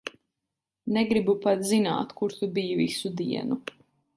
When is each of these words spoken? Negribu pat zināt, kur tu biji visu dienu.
Negribu 0.95 1.35
pat 1.43 1.61
zināt, 1.73 2.15
kur 2.23 2.35
tu 2.41 2.51
biji 2.59 2.81
visu 2.81 3.13
dienu. 3.21 3.61